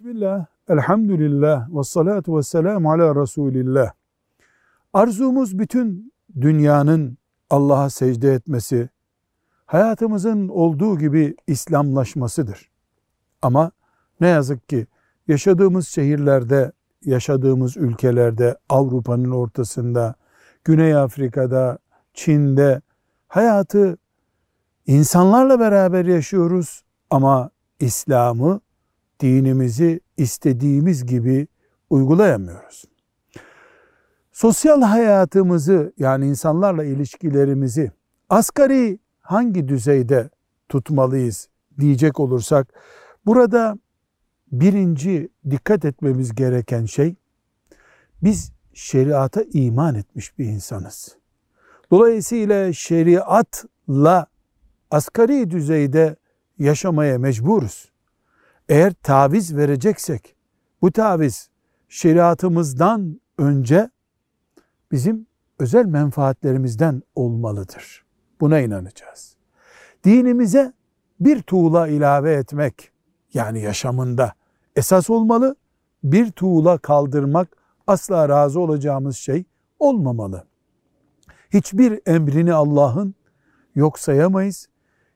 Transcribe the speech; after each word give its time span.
Bismillah, 0.00 0.46
elhamdülillah, 0.68 1.68
ve 1.76 1.82
salatu 1.82 2.36
ve 2.36 2.42
selamu 2.42 2.92
ala 2.92 3.22
Resulillah. 3.22 3.92
Arzumuz 4.92 5.58
bütün 5.58 6.12
dünyanın 6.40 7.18
Allah'a 7.50 7.90
secde 7.90 8.34
etmesi, 8.34 8.88
hayatımızın 9.66 10.48
olduğu 10.48 10.98
gibi 10.98 11.36
İslamlaşmasıdır. 11.46 12.70
Ama 13.42 13.70
ne 14.20 14.28
yazık 14.28 14.68
ki 14.68 14.86
yaşadığımız 15.28 15.88
şehirlerde, 15.88 16.72
yaşadığımız 17.04 17.76
ülkelerde, 17.76 18.56
Avrupa'nın 18.68 19.30
ortasında, 19.30 20.14
Güney 20.64 20.94
Afrika'da, 20.94 21.78
Çin'de 22.14 22.80
hayatı 23.28 23.96
insanlarla 24.86 25.60
beraber 25.60 26.04
yaşıyoruz 26.04 26.82
ama 27.10 27.50
İslam'ı, 27.80 28.60
dinimizi 29.20 30.00
istediğimiz 30.16 31.06
gibi 31.06 31.48
uygulayamıyoruz. 31.90 32.84
Sosyal 34.32 34.82
hayatımızı 34.82 35.92
yani 35.98 36.26
insanlarla 36.26 36.84
ilişkilerimizi 36.84 37.92
asgari 38.28 38.98
hangi 39.20 39.68
düzeyde 39.68 40.30
tutmalıyız 40.68 41.48
diyecek 41.80 42.20
olursak 42.20 42.68
burada 43.26 43.78
birinci 44.52 45.28
dikkat 45.50 45.84
etmemiz 45.84 46.34
gereken 46.34 46.84
şey 46.84 47.14
biz 48.22 48.52
şeriata 48.74 49.42
iman 49.52 49.94
etmiş 49.94 50.38
bir 50.38 50.44
insanız. 50.44 51.16
Dolayısıyla 51.90 52.72
şeriatla 52.72 54.26
asgari 54.90 55.50
düzeyde 55.50 56.16
yaşamaya 56.58 57.18
mecburuz. 57.18 57.89
Eğer 58.70 58.92
taviz 58.92 59.56
vereceksek 59.56 60.34
bu 60.82 60.92
taviz 60.92 61.48
şeriatımızdan 61.88 63.20
önce 63.38 63.90
bizim 64.92 65.26
özel 65.58 65.86
menfaatlerimizden 65.86 67.02
olmalıdır. 67.14 68.04
Buna 68.40 68.60
inanacağız. 68.60 69.36
Dinimize 70.04 70.72
bir 71.20 71.42
tuğla 71.42 71.88
ilave 71.88 72.32
etmek 72.32 72.92
yani 73.34 73.60
yaşamında 73.60 74.32
esas 74.76 75.10
olmalı. 75.10 75.56
Bir 76.04 76.30
tuğla 76.30 76.78
kaldırmak 76.78 77.56
asla 77.86 78.28
razı 78.28 78.60
olacağımız 78.60 79.16
şey 79.16 79.44
olmamalı. 79.78 80.44
Hiçbir 81.54 82.00
emrini 82.06 82.54
Allah'ın 82.54 83.14
yok 83.74 83.98
sayamayız. 83.98 84.66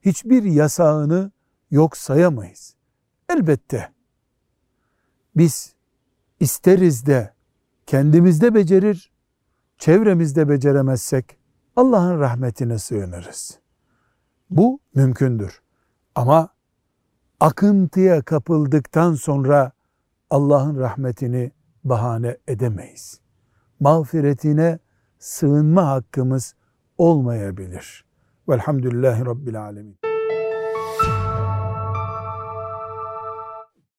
Hiçbir 0.00 0.42
yasağını 0.42 1.30
yok 1.70 1.96
sayamayız. 1.96 2.81
Elbette 3.28 3.92
biz 5.36 5.74
isteriz 6.40 7.06
de 7.06 7.34
kendimizde 7.86 8.54
becerir, 8.54 9.12
çevremizde 9.78 10.48
beceremezsek 10.48 11.36
Allah'ın 11.76 12.20
rahmetine 12.20 12.78
sığınırız. 12.78 13.58
Bu 14.50 14.80
mümkündür. 14.94 15.62
Ama 16.14 16.48
akıntıya 17.40 18.22
kapıldıktan 18.22 19.14
sonra 19.14 19.72
Allah'ın 20.30 20.78
rahmetini 20.78 21.52
bahane 21.84 22.36
edemeyiz. 22.48 23.20
Mağfiretine 23.80 24.78
sığınma 25.18 25.86
hakkımız 25.86 26.54
olmayabilir. 26.98 28.04
Velhamdülillahi 28.48 29.26
Rabbil 29.26 29.62
Alemin. 29.62 30.11